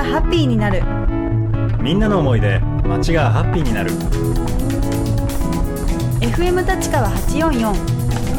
[0.00, 0.82] がハッピーになる。
[1.82, 3.90] みんなの思いで街がハッピーになる。
[6.20, 7.72] FM 立川844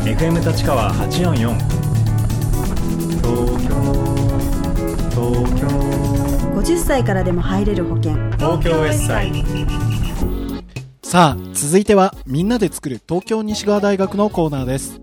[0.03, 1.53] FM 立川844
[3.21, 3.75] 東京
[5.11, 5.67] 東京。
[6.55, 8.13] 50歳からでも入れる保険。
[8.37, 9.43] 東京 S 祭
[11.03, 15.00] さあ続いてはみんなで作る東京西側大学のコーナーです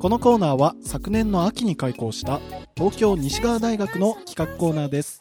[0.00, 2.40] このコーナーは昨年の秋に開校した
[2.76, 5.20] 東京西側大学の企画コーナーです。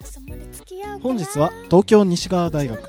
[1.02, 2.88] 本日は東京西側大学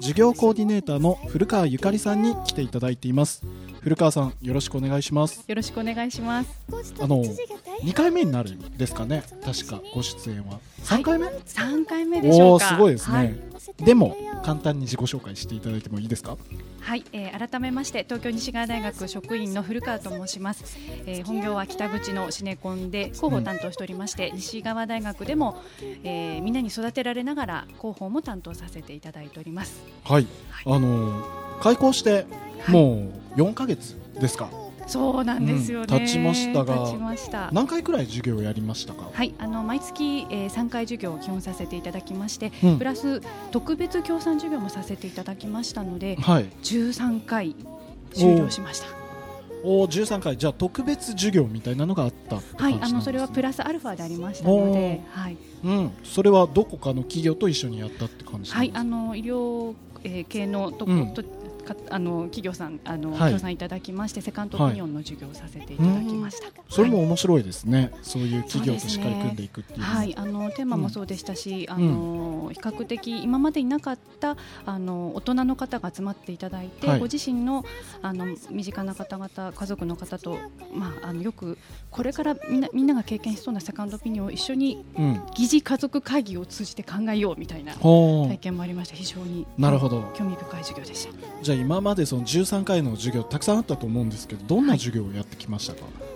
[0.00, 3.42] 授業コーディネーターの古川ゆかりさんに来ていただいています。
[3.80, 5.44] 古川さんよろしくお願いします。
[5.46, 6.48] よろしくお願いします。
[7.00, 9.22] あの2回目になるんですかね。
[9.44, 10.58] 確かご出演は。
[10.84, 12.68] 3回目、三回目でしょおおうか。
[12.68, 13.38] すごいですね、はい、
[13.78, 16.36] でも簡単に自己紹介していただいてもいいですか？
[16.80, 20.78] はいえー改めまして東京西川大学職員の古川と申します。
[21.04, 25.60] えー本業は北口のシネコンで広報を担当しておりまして、西川大学でも、
[26.04, 29.82] えーみんなに育てられながら広報も担当させていただいております。
[30.04, 30.26] はい、
[30.64, 31.22] はあの
[31.60, 32.26] 開校して
[32.68, 34.48] もう4ヶ月ですか、
[34.86, 35.86] そうなんですよね。
[35.90, 37.50] うん経ちましたが。
[37.52, 39.08] 何回くらい授業をやりましたか？
[39.12, 42.78] はい、あの毎月、えー、3回授業を基本させていただきまして、うん。
[42.78, 43.20] プラス
[43.50, 46.44] 特別協賛授業もさせていただきましたので、はい。
[46.62, 47.56] 13回
[48.14, 48.86] 終了しました。
[49.64, 50.36] おお13回。
[50.36, 55.90] じゃあ特別授業みたいなのがあったってはい、あのそれはプラスアルファでありましたので、はい、うん。
[56.04, 58.80] それはどこかの企業と一緒にやったって感じはい、ですか？
[58.80, 61.14] あの医療、えー系のとこ、うん。
[61.14, 61.24] と
[61.66, 63.32] かあの企業さんあの、はい。
[63.32, 66.48] 協賛いただきましてセカンドオピニオンの授業をさせていただきました。
[66.68, 69.96] それもはい面白いですね、そういう企業としっかり組んでいくっていうのは。
[69.96, 76.98] はい、あのテーマもそうでしたし、あの比較的今までいなかったあの大人の方が集まっていただいて、はい。
[77.00, 77.64] ご自身の
[78.02, 80.38] あの身近な方々家族の方と
[80.74, 81.58] まああのよく
[81.90, 85.22] これからみんなみんなが経験しそうなセカンドオピニオンを一緒にうん。
[85.34, 88.94] 疑似家族会議を通じて考えようみたいなほ体験もありました。
[88.94, 90.10] 非常にうなるほど。
[90.14, 91.12] 興味深い授業でした。
[91.42, 95.88] じゃあ今までその13回の授業たくさんあったと思うんですけどどんな授業をやってきましたか、は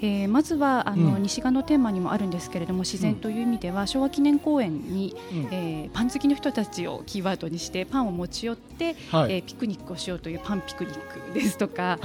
[0.00, 1.22] えーまずはあの、うん。
[1.22, 5.48] 西側のテーマにもあるんですけれども自然という意味では、昭和記念公園に、うん。
[5.52, 9.34] えーパン好きの人たちをキーワードにしてパンを持ち寄って、はい。
[9.34, 11.98] えーピクニックをしようというパンピクニックですとか。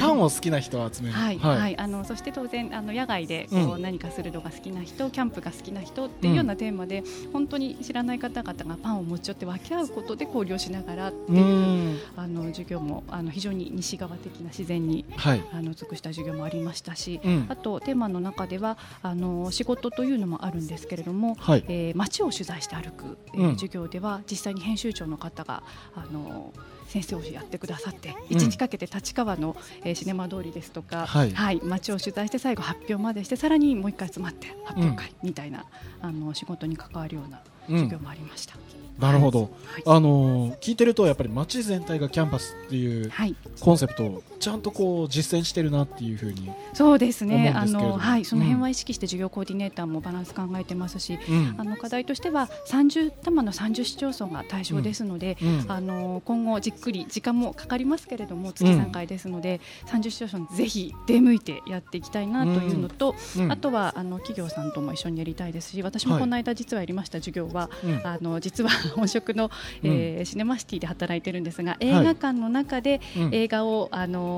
[0.00, 1.14] パンを好きな人を集める。
[1.14, 1.78] はい、はい。
[1.78, 3.82] あのそして当然あの野外でこう、うん。
[3.82, 7.02] 何かするのが好きな人キャンプが好きな人っていうようなテーマで、
[7.32, 11.98] 本当に知らない方々がパンを持ち寄って分け合うことで交流しながらってういう、ん。
[12.16, 17.46] あの授業もあの非常に西側的な自然にはい、あの尽くした授業もありましたし、うん。
[17.48, 21.64] あとテーマの中ではあの仕事というのもあるんですけれども、はい。
[21.68, 23.54] えー街を取材して歩く、えーうん。
[23.54, 25.62] 授業では実際に編集長の方が
[25.94, 26.52] あの
[26.88, 28.36] 先生をやってくださってうん。
[28.36, 31.60] 一日かけて立川の、えーシネマ通りですとか、はい。
[31.64, 35.64] 街を取材して最後発表までしてさらにもう一回集まって発表会みたいな、
[36.00, 38.54] あの仕事に関わるような授業もありました。
[38.98, 39.48] なるほど、は
[39.78, 39.82] い。
[39.86, 43.34] あのー聞いてるとやっぱり街全体がキャンパスっていうはい。
[43.60, 47.50] コンセプトをちゃんとこう実践してるなっていうふうに、そうですね。
[47.56, 51.54] あのはい、その辺うんは意識して授業コーディネーターもバランス考えてますし、うん。
[51.56, 55.64] あの課題としては30多摩の30市町村が対象ですので、うん。
[55.66, 63.50] あの今後じっくり時間もかかりますけれども月3回ですので、30市町村ぜひ出向いてやっていきたいなというのと、うん。
[63.50, 68.00] あとはあの企業さんとも一緒にやりたいですし私もこの間実はやりました授業は、うん。
[68.06, 69.50] あの実は 本職の、
[69.82, 73.34] えーシネマシティで働いてるんですが映画館の中でうん。
[73.34, 74.33] 映画を、あの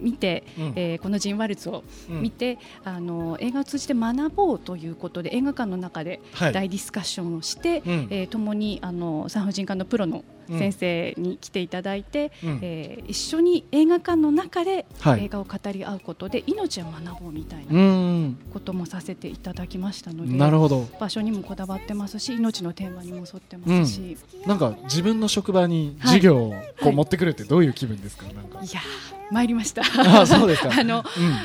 [0.00, 0.72] 見て、うん。
[0.76, 2.22] えーこのジンワルツをうん。
[2.22, 6.52] 見て、あの映画を通じて学ぼうということで映画館の中ではい。
[6.52, 8.06] 大ディスカッションをして、うん。
[8.10, 12.58] えー共にあの産婦人科のプロの先生に来ていただいて、うん。
[12.62, 15.24] えー一緒に映画館の中ではい。
[15.24, 18.36] 映画を語り合うことで命を学ぼうみたいうなん。
[18.52, 20.86] こともさせていただきましたので、なるほど。
[21.00, 24.16] 場所にもこだわってますし命のテーマにも沿ってますし、
[24.46, 26.54] なんか自分の職場に授業をこ
[26.86, 26.92] はい。
[26.92, 28.58] う持ってくるってどういう気分ですか、なんか。
[28.62, 28.82] い、やー
[29.30, 29.82] 参りました。
[30.20, 30.70] あそうですか。
[30.80, 31.04] あのうん。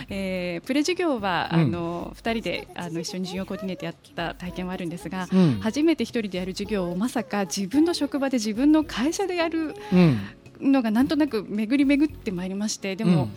[0.10, 1.60] えープレ授業は、うん。
[1.60, 5.60] あの2人であの一緒に授業コーディネートやった体験はあるんですが、うん。
[5.62, 10.20] 初めて一人でやる授業をまさか自分の職場で自分の会社でやるうん。
[10.62, 13.32] のがなんとなく巡り巡ってまいりましてでも、うん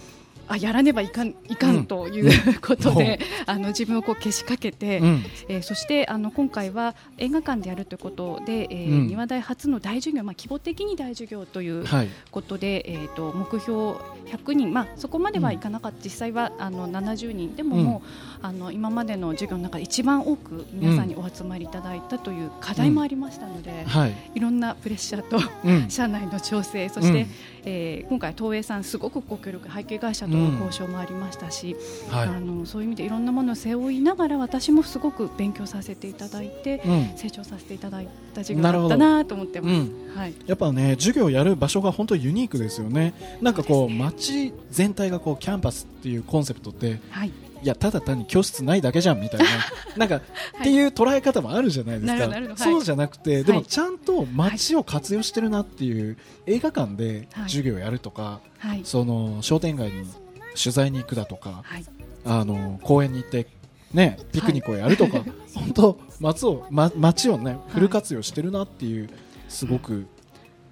[0.48, 2.20] あやらねばいかんいかうんんとい
[2.54, 5.25] うことで、あの自分をこうけしかけて、うん。
[5.48, 9.06] えーそしてあの今回は映画館でやるということで、えーうん。
[9.08, 12.08] 庭大初の大授業、まあ、規模的に大授業というはい。
[12.31, 13.94] ことで、えー、と目標
[14.26, 18.08] 100人、まあ、そこまではいかなかった、実際はあの70人でももう、
[18.43, 24.14] あの今までの授業の中で一番多く皆さんにお集まりいただいたという課題もありましたので、はい。
[24.34, 25.87] いろんなプレッシャーとうん。
[25.90, 27.28] 社内の調整そして、うん。
[27.64, 31.77] えー今回東映さんすごくご協力背景会社ととの交渉もありましたし、
[32.11, 32.29] はい。
[32.29, 37.17] あのそういう意味でいろんなものを背負いながら私もすごく勉強させていただいて、うん。
[37.17, 39.75] 成長させていただいた授業だったなと思ってます。
[39.75, 43.15] うんはい、やっぱね授業をやる場所が本当ユニークですよね。
[43.41, 47.32] なんかこう街全体がこうキャンパスっていうコンセプトってはい、
[47.62, 49.47] いやただ単に教室ないだけじゃんみたいな
[49.97, 50.23] なんか、っ
[50.62, 52.56] ていう捉え方もあるじゃないですか。
[52.56, 53.67] そうじゃなくて、でもはい。
[53.67, 56.17] ちゃんと街を活用してるなっていう、
[56.47, 57.49] 映画館ではい。
[57.49, 60.05] 授業をやるとか、はい、その商店街に
[60.61, 61.85] 取材に行くだとかはい、
[62.25, 63.47] あの公園に行って
[63.93, 65.25] ねピクニックをやるとか、
[65.55, 69.08] 本当街を、ま、街をねフル活用してるなっていう
[69.49, 70.06] すごく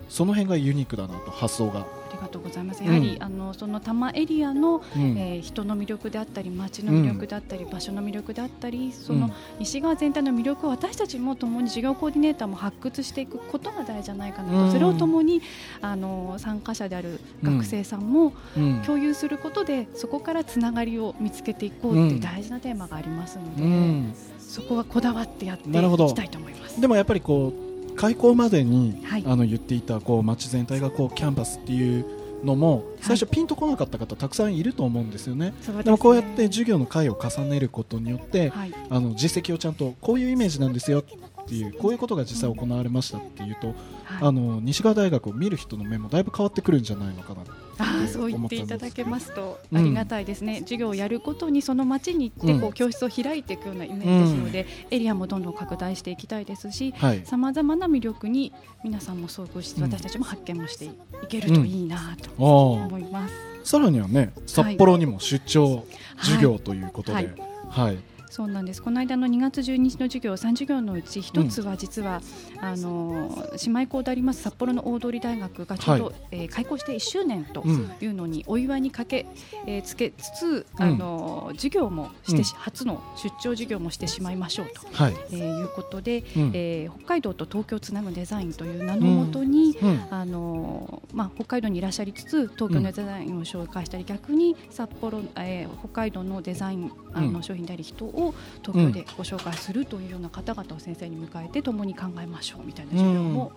[0.09, 1.87] その辺がユニークだなと発想が、
[2.25, 2.83] がとうございます。
[2.83, 3.23] やはり、うん。
[3.23, 5.17] あのその多摩エリアの、うん。
[5.19, 14.73] えー人の魅力であったり街の魅力であったり、場所の魅力であったりその、うん西側全体の魅力を私たちも共に授業コーディネーターも発掘していくことが大事じゃないかなと、うん。
[14.73, 15.43] それを共に
[15.81, 18.83] あの参加者である学生さんもうん。
[18.85, 22.11] 共有することで、そこからつながりを見つけていこうってうん。
[22.11, 24.15] いう大事なテーマがありますので、うん。
[24.39, 26.81] そこはこだわってやっていきたいと思います。
[26.81, 27.64] でもやっぱりこう
[28.05, 29.25] 開校までに、はい。
[29.27, 32.05] あの言っていたこう街全体がこうキャンパスっていう
[32.45, 35.55] のも最初ピンとこなかった方たくさんいると思うんですよね。
[35.63, 35.85] そうすね。
[35.85, 38.75] でもこうやって授業の回を重ねることによって、はい。
[38.91, 41.03] あの実績をちゃんとこういうイメージなんですよ
[41.45, 43.77] っていうこういうことが実際行われましたっていうと、はい。
[44.23, 47.43] あの西川大学を見る人の目もだいぶ変わってくるんじゃないのかな
[47.77, 49.79] ああそう言っていただけますとうん。
[49.79, 58.53] ありがたいですね、授業をやることにその町に行ってこううん教室を開いていくようなイメージですので、エリアもどんどん拡大していきたいですしはい、さまざまな魅力に
[58.83, 59.91] 皆さんも遭遇して、うん。
[59.91, 60.91] 私たちも発見もしてい
[61.29, 63.35] けるといいなと思います。
[63.65, 65.85] さらにはね札幌にも出張
[66.19, 67.35] 授業ということで、はい。
[67.69, 68.83] はいそうなんです。
[68.83, 72.21] この間の2月12日の授業3授業のうち1つは実は、
[72.61, 77.93] あの姉妹校であります札幌の大通大学がちょうど、はえー開校して1周年とうん。
[78.01, 79.27] いうのにお祝いにかけ、
[79.69, 82.59] えーつけつつ、あの授業もしてし、うん。
[82.59, 86.51] 初の出張授業もしてしまいましょうと、はい、えーいうことで、うん。
[86.55, 90.01] えー北海道と東京をつなぐデザインという名のもとに、うん。
[90.11, 103.53] あのまあ、北海道にいらっしゃりつつ東京のデザインを紹介したり、逆に札幌、えー北海道のデザインあの、うん商品であり人を東京でご紹介するというような方々を先生に迎えて共に考えましょうみたいな授業も、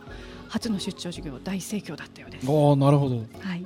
[0.50, 2.48] 初の出張授業大盛況だったようです。
[2.48, 3.18] ああなるほど。
[3.18, 3.65] はい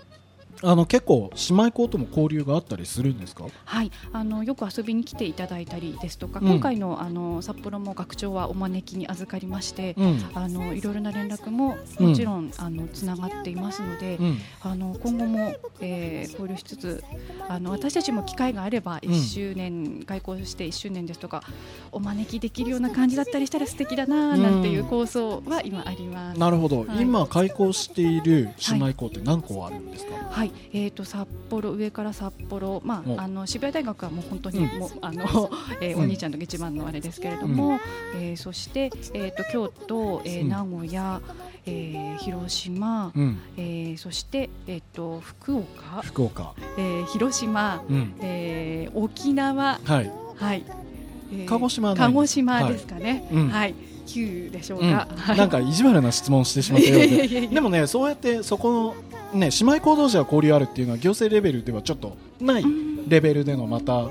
[0.64, 3.46] あの結構姉妹校とも交流があったりするんですか？
[3.66, 6.48] はい、あのよく遊びに来ていただいたりですとか、うん。
[6.50, 10.32] 今回のあの札幌も学長はお招きに預かりまして、うん。
[10.34, 17.04] あのいろいろな連絡ももちろん、あのつながっていますので、うんあの今後も、えー交流しつつ
[17.50, 19.10] あの私たちも機会があればうん。
[19.12, 21.44] 1周年、開校して1周年ですとか
[21.92, 26.40] お招きできるような感じだったりしたら素敵だななんていう構想は今あります。
[26.40, 27.02] なるほど、はい。
[27.02, 33.20] 今開校している姉妹校って何校あるんですか、はい、えー、と札幌上から札幌、まお。
[33.20, 34.80] あ、あの渋谷大学はもう本当にうん。
[34.80, 35.24] もう、あの、
[35.82, 36.02] えーうん。
[36.02, 37.80] お兄ちゃんの一番のあれですけれども、
[38.16, 40.50] えーそして、えー、と京都、えーうん。
[40.50, 41.22] 名古屋、
[41.66, 50.12] えー広島、うん、えーそして、えー、と福岡、福岡、えー広島、うん、えー沖縄、はい。
[50.36, 50.64] はい。
[51.34, 53.50] えー鹿児島鹿児島ですかね、うん。
[53.50, 53.74] はい、
[54.06, 54.92] 九でしょううん。
[54.92, 55.08] か。
[55.16, 57.48] はいなんか意地悪な質問してしまったようで。
[57.54, 58.96] でもねそうやってそこの
[59.34, 63.10] ね姉妹校同士は交流あるっていうのは行政レベルではちょっとないうん。
[63.10, 64.10] レベルでのまた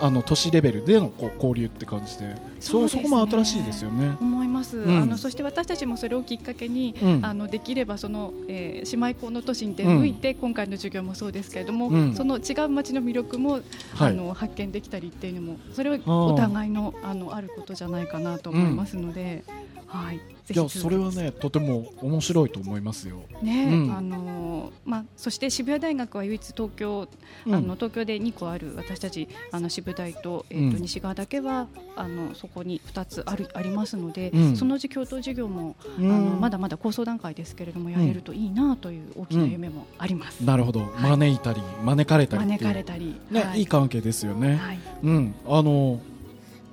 [0.00, 2.36] あの都市レベルでのこう交流って感じで。
[2.60, 2.88] そそうね。
[2.88, 4.16] そこも新しいですよね。
[4.20, 5.02] 思います、うん。
[5.02, 7.24] あのそして私たちもそれをきっかけに、うん。
[7.24, 12.14] あのできればその、えー姉妹校の都市に出向いて、今回の授業もそうですけれども、うん。
[12.14, 13.62] その違う街の魅力も、はい。
[13.98, 19.42] あの発見できたりっていうのもそれはお互いのあのあることじゃないかなと思いますので、
[19.88, 23.22] はい、ぜいやそれはねとても面白いと思いますよ。
[23.42, 23.96] ね、うん。
[23.96, 27.08] あのまあそして渋谷大学は唯一東京、
[27.46, 27.54] うん。
[27.54, 30.82] あの東京で2個ある私たちあの渋大とえっ、と、うん。
[30.82, 34.56] 西側だけはあのそこに2つあるありますので、うん。
[34.56, 36.12] そのうち共同授業も、うん。
[36.12, 40.40] あのまだまだ構想段階ですけれどもやれるといいなという大きな夢もあります。
[40.40, 44.56] なるほど、招いたり招かれたり招かれたり、ね、、はいい関係ですよね。
[44.56, 44.78] はい。
[45.02, 46.00] うん、あの、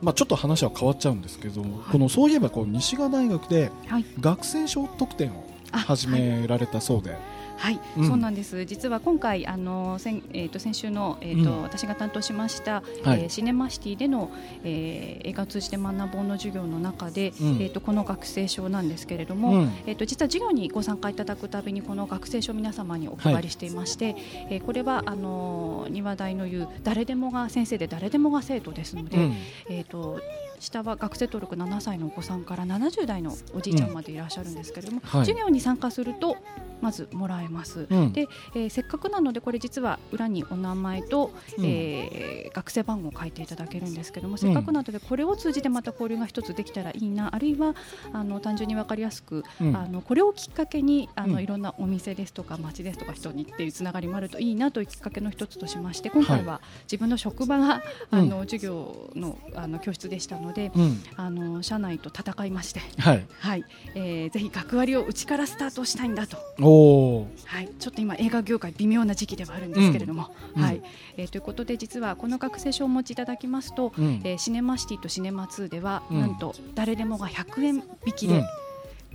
[0.05, 4.05] まあ、ちょっと話は変わっちゃうんですけど、このそういえばこう西川大学ではい。
[4.19, 7.17] 学生証特典をあ始められたそうで、
[7.57, 8.07] はい、うん。
[8.07, 8.65] そうなんです。
[8.65, 11.61] 実は今回あの先えっ、と先週のえっ、と、うん。
[11.63, 13.21] 私が担当しました、はい。
[13.21, 14.31] えーシネマシティでの、
[14.63, 17.61] えー映画を通じて学ぼうの授業の中で、うん。
[17.61, 19.71] えっ、とこの学生証なんですけれども、うん。
[19.87, 24.15] えっ、と実は授業にご参加いただくたびにこの学生証を皆様にお配りしていまして、
[24.49, 29.35] えーこれはあの庭大の言う誰でもが先生で誰でもが生徒ですので、うん。
[29.69, 30.19] えっ、と
[30.59, 35.21] 下は学生登録7歳のお子さんから70代のおじいちゃんまでいらっしゃるんですけれども、はい。
[35.21, 36.37] 授業に参加すると
[36.81, 37.87] まずもらえます。
[37.89, 38.13] うん。
[38.13, 41.65] で、えーせっかくなのでこれ実は裏にお名前と、うん。
[41.65, 47.75] えー学生番号を書いていただけるんですけども、せっかくなのでこれを通じてまた交流が一つできたらいいなあるいは
[48.13, 49.75] あの単純に分かりやすく、うん。
[49.75, 51.43] あのこれをきっかけにあの、うん。
[51.43, 61.03] いろんなお店ですとか街ですとか人にっていうつながりもあるといいなというきっかけの一つとしまして今回は自分の職場が、うんあの授業のあの教室でしたので、うん。
[61.15, 63.25] あの社内と戦いまして、はい。
[63.39, 63.65] はい。
[63.95, 66.37] えー、ぜひ学割をうちからスタートしたいんだと。
[66.61, 70.61] おおはい、ちょっと今映画業界微妙な時期ではあるんですけれども、うん。
[70.61, 70.81] はい、
[71.17, 74.21] えーということで実はこの学生証をお持ちいただきますと、うん。
[74.23, 76.21] えーシネマシティとシネマ2では、うん。
[76.21, 78.45] なんと誰でもが100円引きでうん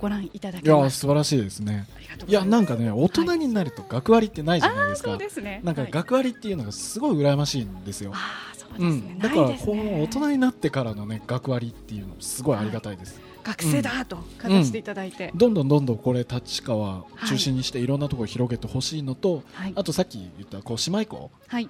[0.01, 0.99] ご覧いただいやけます。
[0.99, 1.85] 素晴らしいですね。
[2.27, 2.43] いや。
[2.43, 5.11] なんかね大人になると学割ってないじゃないですか。
[5.11, 5.61] そうですね。
[5.63, 9.13] なんかはい学割っていうのがすごい羨ましいんですよ、あーそううですね。
[9.13, 19.73] ん、だからこのね大人になってからのね学割っていうのすごいありがたいです、学生だとかざしていただいて、どんどんどんどんこれ立川中心にしていろんなところ広げてほしいのと、はい。
[19.75, 21.31] あとさっき言ったこう姉妹校。
[21.47, 21.69] はい。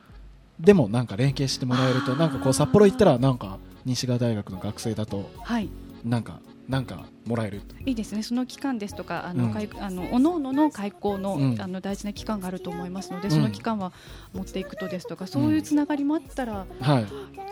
[0.60, 5.70] でもなんか連携してもらえるとなんかこう札幌行ったらなんか西川大学の学生だとはい。
[6.06, 7.76] なんかなんかもらえると。
[7.86, 8.24] いいですね。
[8.24, 9.54] その期間ですとか、あの、うん。
[9.54, 11.62] 開あの、おののの開校の、うん。
[11.62, 13.34] あの大事な期間があると思いますので、うん。
[13.34, 13.92] その期間は
[14.34, 17.06] 持っていくとですとか、そういうつながりもあったら、はい、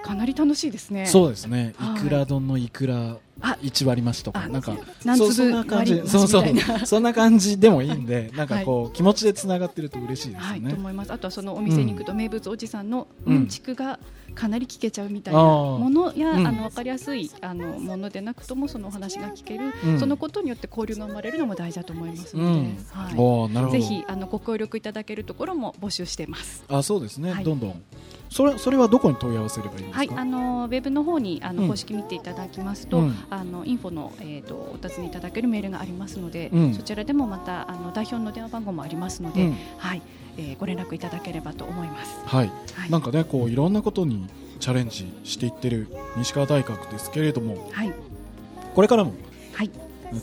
[0.04, 1.06] かなり楽しいですね。
[1.06, 1.74] そうですね。
[1.78, 1.98] はい。
[1.98, 4.76] いくら丼のいくらあ1割増しとかあなんか
[5.06, 5.94] 何そうそん粒な感じ。
[5.94, 6.86] うそう。
[6.86, 11.14] そんな感じでもいいんでなんかこう、気持ちでつながってると嬉しいですはい、と思います。
[11.14, 13.36] あとはそのお店に行くと名物おじさんのうん。
[13.36, 14.00] うんちくが
[14.40, 16.48] かなり聞けちゃうみたいなものや、うん。
[16.48, 20.00] あの分かりやすいあのものでなくともそのお話が聞ける、うん。
[20.00, 23.58] そのことによって交流が生まれるのも大事だと思いますので、うん。
[23.58, 26.64] はい、ぜひあのご協力いただけるところも募集しています。
[26.70, 27.44] あそうですね、はい。
[27.44, 27.84] どんどん。
[28.30, 31.70] それそれはどこに問い合わせればいいんですか、はい、あのウェブの方にあの、うん。
[31.70, 33.16] 公式見ていただきますと、うん。
[33.30, 36.74] あのインフォのえっ、とお尋ねいただけるメールがありますので、うん。
[36.74, 39.58] そちらでもまたあの代表の電話番号もありますので、うん。
[39.78, 40.02] はい、
[40.40, 42.22] えーご連絡いただければと思います。
[42.26, 44.28] はい、はい、なんかねこういろんなことに
[44.60, 47.94] チャレンジしていってる西川大学ですけれどもはい、
[48.74, 49.14] これからも
[49.54, 49.70] はい。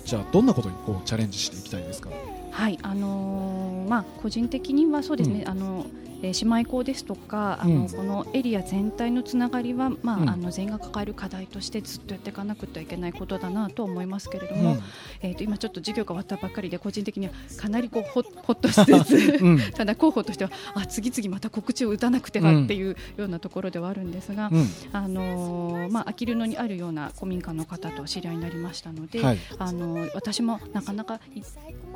[0.05, 2.11] じゃあどんなことにこうチャレンジしていきたいですか？
[2.57, 5.49] はい、あのーまあ個人的にはそうですね、うん。
[5.49, 5.87] あの
[6.23, 7.89] えー姉妹校ですとか、あのうん。
[7.91, 10.31] このエリア全体のつながりは、まあうん。
[10.31, 14.81] あの全員が抱える課題としてずっとやっていかなくてはいけないことだなと思いますけれども、うん。
[15.21, 19.59] えー、と今ちょっと授業が終わったばっかりで個人的にはかなりこうほほっとしつつ、うん。
[19.77, 24.67] ただ候補としてはあ次々また告知を打たなくてはっていうようなところではあるんですが、うん。
[24.93, 29.39] あのーまあ、あきる野にあるような古民家の方と知り合いになりましたので、はい。
[29.59, 31.43] あの私もなかなかい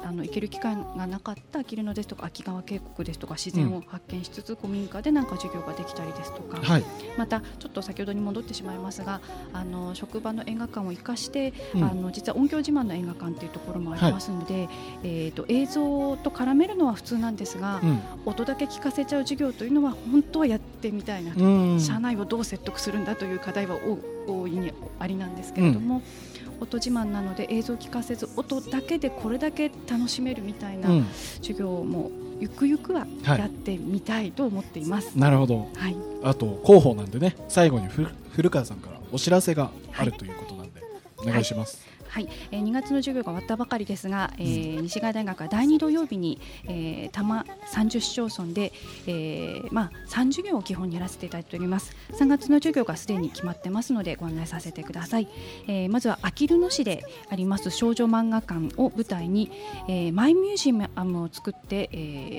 [0.02, 6.85] あの行ける機会がなかったあきる野ですとか秋川渓谷ですとか自然を発見しつつ、古民家でなんか授業ができたりですとか、はい。
[7.16, 9.21] またちょっと先ほどに戻ってしまいますが
[9.52, 11.85] あの職場の映画館を生かして、うん。
[11.85, 14.69] あの実は音響自慢の映画館っていうところもありますので、
[15.02, 18.00] えー、と映像と絡めるのは普通なんですが、うん。
[18.26, 21.45] 音だけ聞かせちゃう授業というのは本当はやってみたいなと。
[21.45, 21.80] うん。
[21.80, 26.02] 社内をどう説得するんだという課題は大大いにありなんですけれども、
[26.61, 31.07] 音自慢なので映像を聞かせず音だけでこれだけ楽しめるみたいなうん。
[31.38, 35.14] 授業もゆくゆくははいやってみたいと思っています。
[35.17, 35.69] なるほど。
[35.76, 40.81] はい、あと広報なんでね最後にふ古川さんからお知らせがあるということなんで、
[41.19, 48.73] お願いします、はい、えー、2月の授業が終わったばかりですが、えー西川大学は第2土曜日に、えー、多摩30市町村で、
[49.07, 51.95] えーまあ、3授業を基本にやらせていただいております。
[52.12, 55.29] 3月の授業がすでに決まってますのでご案内させてください、
[55.69, 59.50] えーまずはあきる野市であります少女漫画館を舞台に、
[59.88, 61.97] えーマイミュージアムを作って、え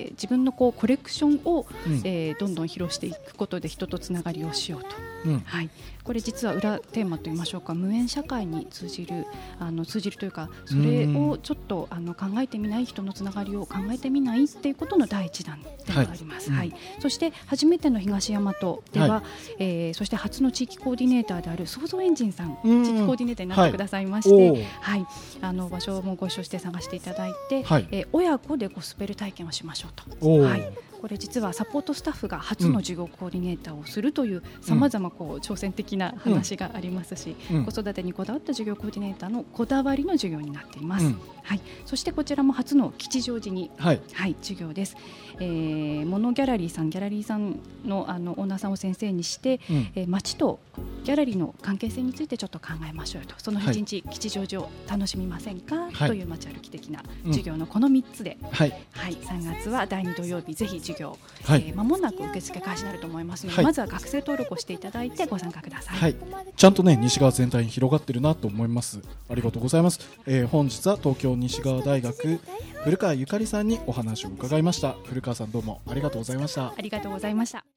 [0.10, 2.02] ー自分のこうコレクションを、うん。
[2.04, 4.88] えーどんどん披露していくことで人とつながりをしようと。
[5.26, 5.40] うん。
[5.40, 5.70] はい、
[6.04, 9.26] これ実は裏テーマと言いましょうか無縁社会に通じる
[9.60, 16.50] あの通じるというかそれをちょっとあの考えてみない人のつながりを考えてみないっていうことの第一弾ではあります。
[16.52, 16.70] ははい。
[16.70, 18.54] いそして初めての東大和
[18.92, 19.24] では、は
[19.60, 22.84] えーそして初の地域コーディネーターである創造エンジンさん、うん。
[22.84, 24.64] 地域コーディネーターになってくださいまして、おー。
[24.64, 25.06] はい、
[25.42, 27.88] あの場所もご一緒して探していただいて、はい。
[27.92, 30.42] えー親子でゴスペル体験をしましょうと。
[30.42, 37.66] はいこれ実はサポートスタッフが初の授業コーディネーターをするというさまざまこう挑戦的な話がありますし、うん。
[37.66, 41.06] 子育てにこだわった授業コーディネーターのこだわりの授業になっています。
[41.06, 41.20] うん。
[41.44, 44.02] はい、そしてこちらも初の吉祥寺にはい。
[44.14, 44.96] はい、授業です、
[45.40, 49.92] えー、モノギャラリーさんギャラリーさんのあのオーナーさんを先生にして、うん。
[49.96, 50.60] えー、街と
[51.04, 56.10] ギャラリーの関係性についてちょっと考えましょうよとそのはい一日吉祥寺を楽しみませんか、はい。
[56.10, 57.32] という街歩き的なうん。
[57.32, 58.74] 授業のこの3つで、はい。
[58.92, 60.54] はい、3月は第2土曜日。
[60.54, 61.66] ぜひ授業、はい。
[61.68, 63.66] えー間もなく受付開始になると思いますので、はい。
[63.66, 65.98] まずは学生登録をしていただいてご参加ください。
[65.98, 66.16] はい、
[66.56, 69.02] ちゃんとね西側全体に広がってるなと思います。
[69.30, 72.40] ありがとうございます、えー本日は東京西側大学
[72.84, 74.96] 古川ゆかりさんにお話を伺いました。
[75.06, 76.74] 古川さんどうもありがとうございました。
[76.78, 77.71] ありがとうございました。